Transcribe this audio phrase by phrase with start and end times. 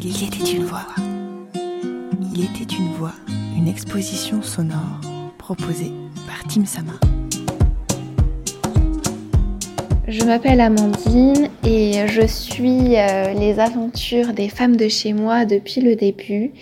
[0.00, 0.86] Il était une voix.
[2.34, 3.14] Il était une voix,
[3.56, 5.00] une exposition sonore
[5.38, 5.90] proposée
[6.26, 6.92] par Tim Sama.
[10.06, 15.80] Je m'appelle Amandine et je suis euh, les aventures des femmes de chez moi depuis
[15.80, 16.52] le début.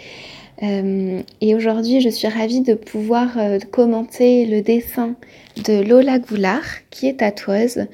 [0.62, 5.14] Euh, et aujourd'hui, je suis ravie de pouvoir euh, commenter le dessin
[5.62, 7.86] de Lola Goulard, qui est tatoueuse,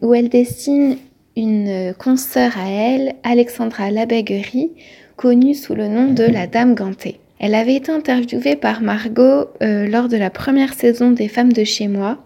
[0.00, 0.96] où elle dessine
[1.40, 4.72] une consoeur à elle, Alexandra Labèguerie,
[5.16, 7.20] connue sous le nom de la Dame Gantée.
[7.38, 11.88] Elle avait été interviewée par Margot lors de la première saison des Femmes de chez
[11.88, 12.18] moi,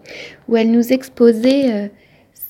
[0.49, 1.89] où elle nous exposait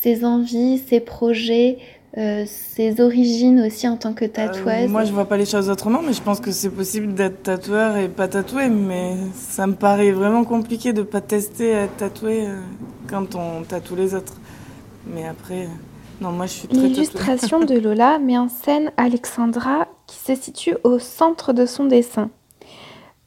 [0.01, 1.77] ses envies, ses projets,
[2.17, 5.69] euh, ses origines aussi en tant que tatoueuse euh, Moi, je vois pas les choses
[5.69, 8.69] autrement, mais je pense que c'est possible d'être tatoueur et pas tatoué.
[8.69, 12.55] Mais ça me paraît vraiment compliqué de pas tester à être tatoué euh,
[13.07, 14.39] quand on tatoue les autres.
[15.13, 15.67] Mais après,
[16.21, 20.75] non, moi, je suis très L'illustration de Lola met en scène Alexandra qui se situe
[20.83, 22.29] au centre de son dessin.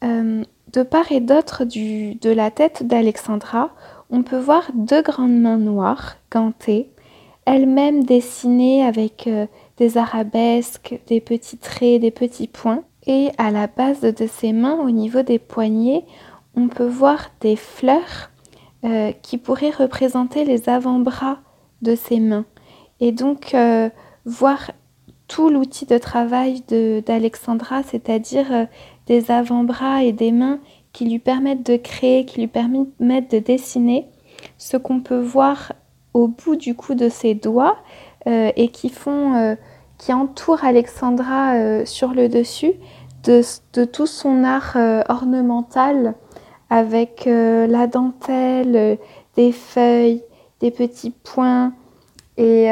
[0.03, 3.71] de part et d'autre de la tête d'Alexandra,
[4.11, 6.91] on peut voir deux grandes mains noires, gantées,
[7.45, 9.47] elles-mêmes dessinées avec euh,
[9.79, 12.83] des arabesques, des petits traits, des petits points.
[13.07, 16.05] Et à la base de ces mains, au niveau des poignets,
[16.55, 18.31] on peut voir des fleurs
[18.85, 21.39] euh, qui pourraient représenter les avant-bras
[21.81, 22.45] de ces mains.
[23.01, 23.89] Et donc, euh,
[24.25, 24.73] voir
[25.27, 26.63] tout l'outil de travail
[27.07, 28.67] d'Alexandra, c'est-à-dire
[29.07, 30.59] des avant-bras et des mains
[30.93, 34.09] qui lui permettent de créer, qui lui permettent de dessiner
[34.57, 35.73] ce qu'on peut voir
[36.15, 37.77] au bout du coup de ses doigts
[38.27, 39.55] euh, et qui font, euh,
[39.99, 42.73] qui entourent Alexandra euh, sur le dessus
[43.25, 43.43] de,
[43.75, 44.77] de tout son art
[45.09, 46.15] ornemental
[46.71, 48.99] avec la dentelle,
[49.37, 50.23] des feuilles,
[50.61, 51.73] des petits points
[52.39, 52.71] et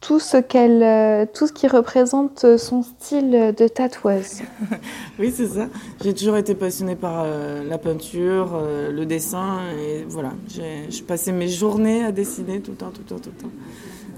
[0.00, 4.42] tout ce qu'elle, euh, tout ce qui représente son style de tatoueuse.
[5.18, 5.66] oui, c'est ça.
[6.02, 10.32] J'ai toujours été passionnée par euh, la peinture, euh, le dessin, et voilà.
[10.48, 13.52] Je passais mes journées à dessiner tout le temps, tout le temps, tout le temps.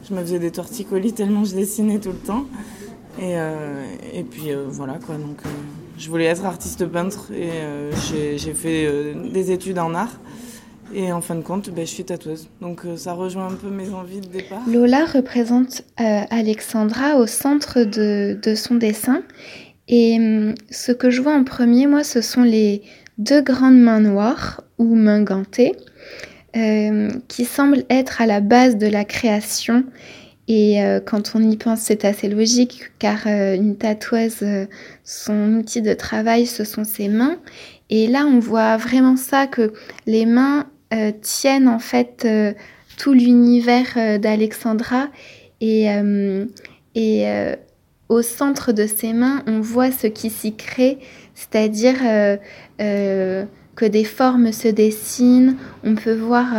[0.08, 2.44] Je me faisais des torticolis tellement je dessinais tout le temps.
[3.20, 3.34] Et,
[4.14, 5.16] et puis voilà quoi.
[5.16, 5.42] Donc
[5.98, 7.50] je voulais être artiste peintre et
[8.36, 10.18] j'ai fait des études en art.
[10.92, 12.48] Et en fin de compte, ben, je suis tatoueuse.
[12.60, 14.62] Donc euh, ça rejoint un peu mes envies de départ.
[14.68, 19.22] Lola représente euh, Alexandra au centre de, son dessin.
[19.88, 22.82] Et hum, ce que je vois en premier, moi, ce sont les
[23.18, 25.72] deux grandes mains noires ou mains gantées
[26.56, 29.84] euh, qui semblent être à la base de la création.
[30.52, 34.44] Et quand on y pense, c'est assez logique car une tatoueuse,
[35.04, 37.36] son outil de travail, ce sont ses mains.
[37.88, 39.72] Et là, on voit vraiment ça que
[40.06, 42.52] les mains euh, tiennent en fait euh,
[42.96, 45.08] tout l'univers euh, d'Alexandra.
[45.60, 45.88] Et,
[46.94, 47.26] et
[48.08, 50.98] au centre de ses mains, on voit ce qui s'y crée,
[51.34, 51.96] c'est-à-dire
[52.78, 56.54] que des formes se dessinent, on peut voir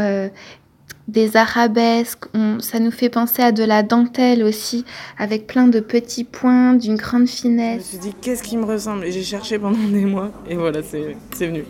[1.08, 2.26] des arabesques,
[2.60, 4.86] ça nous fait penser à de la dentelle aussi,
[5.18, 7.90] avec plein de petits points, d'une grande finesse.
[7.92, 9.06] Je me suis dit, qu'est-ce qui me ressemble?
[9.06, 11.16] Et j'ai cherché pendant des mois, et voilà, c'est
[11.48, 11.64] venu,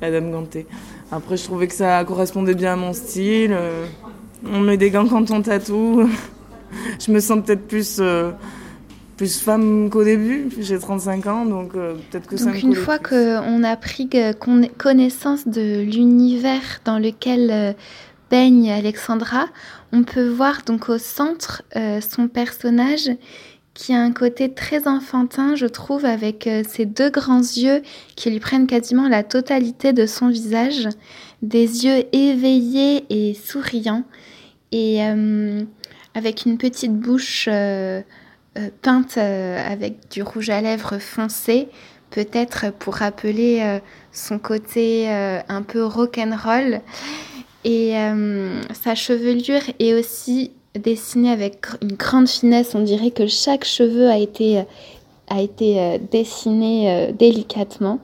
[0.00, 0.64] la dame gantée.
[1.12, 3.52] Après, je trouvais que ça correspondait bien à mon style.
[3.52, 3.84] Euh,
[4.50, 6.08] on met des gants quand on tatoue.
[7.06, 8.30] je me sens peut-être plus, euh,
[9.18, 10.48] plus femme qu'au début.
[10.58, 14.08] J'ai 35 ans, donc euh, peut-être que ça me une fois qu'on a pris
[14.78, 17.76] connaissance de l'univers dans lequel
[18.30, 19.48] baigne Alexandra,
[19.92, 21.62] on peut voir donc au centre
[22.00, 23.10] son personnage
[23.74, 27.82] qui a un côté très enfantin, je trouve, avec euh, ses deux grands yeux
[28.16, 30.88] qui lui prennent quasiment la totalité de son visage,
[31.40, 34.04] des yeux éveillés et souriants,
[34.72, 35.62] et euh,
[36.14, 38.02] avec une petite bouche euh,
[38.82, 41.68] peinte avec du rouge à lèvres foncé,
[42.10, 43.80] peut-être pour rappeler
[44.12, 46.82] son côté un peu rock'n'roll.
[47.64, 47.94] Et
[48.74, 52.74] sa chevelure est aussi dessiné avec une grande finesse.
[52.74, 57.98] On dirait que chaque cheveu a été, euh, dessiné euh, délicatement.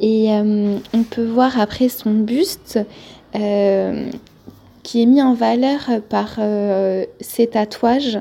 [0.00, 2.78] Et euh, on peut voir après son buste
[4.82, 6.40] qui est mis en valeur par
[7.20, 8.20] ses tatouages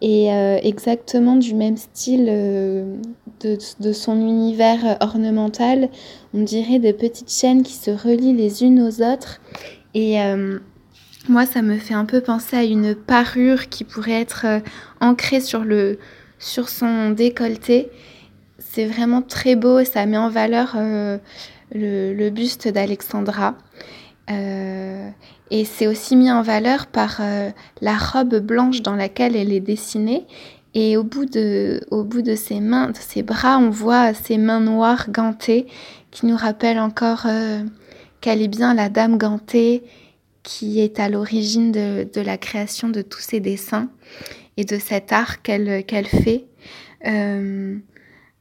[0.00, 0.28] et
[0.62, 2.84] exactement du même style de,
[3.80, 5.88] de, son univers ornemental.
[6.34, 9.40] On dirait des petites chaînes qui se relient les unes aux autres.
[9.94, 10.18] Et
[11.28, 14.60] moi, ça me fait un peu penser à une parure qui pourrait être euh,
[15.00, 15.98] ancrée sur, le,
[16.38, 17.88] sur son décolleté.
[18.58, 21.16] C'est vraiment très beau et ça met en valeur euh,
[21.74, 23.56] le, buste d'Alexandra.
[24.30, 25.08] Euh,
[25.50, 27.20] et c'est aussi mis en valeur par
[27.80, 30.24] la robe blanche dans laquelle elle est dessinée
[30.72, 34.38] Et au bout de, au bout de ses mains, de ses bras, on voit ses
[34.38, 35.66] mains noires gantées
[36.10, 37.26] qui nous rappellent encore
[38.20, 39.84] qu'elle est bien la dame gantée
[40.44, 43.88] qui est à l'origine de, la création de tous ces dessins
[44.56, 46.44] et de cet art qu'elle qu'elle fait.
[47.06, 47.76] Euh,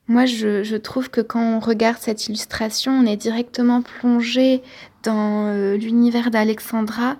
[0.07, 4.61] moi, je, trouve que quand on regarde cette illustration, on est directement plongé
[5.01, 7.17] dans euh, l'univers d'Alexandra,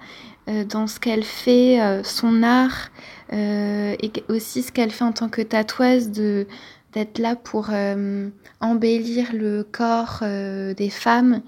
[0.50, 2.91] euh, dans ce qu'elle fait, son art,
[3.31, 6.45] et aussi ce qu'elle fait en tant que tatoueuse, de
[6.91, 7.71] d'être là pour
[8.62, 11.41] embellir le corps des femmes.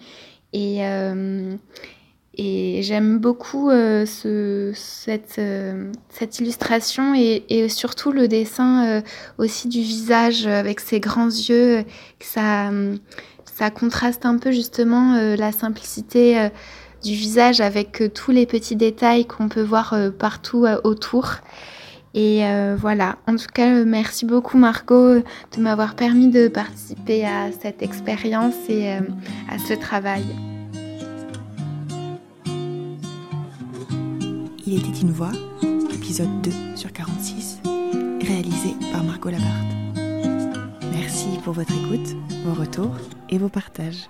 [0.54, 0.82] Et,
[2.38, 9.02] et j'aime beaucoup euh, ce, cette, euh, cette, illustration et, et, surtout le dessin euh,
[9.38, 11.86] aussi du visage avec ses grands yeux.
[12.20, 12.72] Ça,
[13.46, 16.50] ça contraste un peu justement la simplicité
[17.04, 21.36] du visage avec tous les petits détails qu'on peut voir partout autour.
[22.14, 22.42] Et
[22.78, 28.56] voilà, en tout cas, merci beaucoup Margot de m'avoir permis de participer à cette expérience
[28.68, 30.26] et à ce travail.
[34.68, 35.32] Il était une voix,
[35.94, 37.60] épisode 2 sur 46,
[38.22, 39.76] réalisé par Margot Labarthe.
[40.92, 42.96] Merci pour votre écoute, vos retours
[43.30, 44.10] et vos partages.